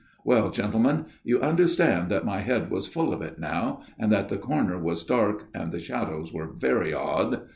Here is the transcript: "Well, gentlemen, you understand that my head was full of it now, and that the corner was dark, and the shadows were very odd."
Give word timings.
"Well, 0.25 0.49
gentlemen, 0.49 1.05
you 1.23 1.39
understand 1.43 2.09
that 2.09 2.25
my 2.25 2.39
head 2.39 2.71
was 2.71 2.87
full 2.87 3.13
of 3.13 3.21
it 3.21 3.37
now, 3.37 3.81
and 3.99 4.11
that 4.11 4.29
the 4.29 4.37
corner 4.39 4.79
was 4.81 5.03
dark, 5.03 5.45
and 5.53 5.71
the 5.71 5.79
shadows 5.79 6.33
were 6.33 6.47
very 6.53 6.91
odd." 6.91 7.41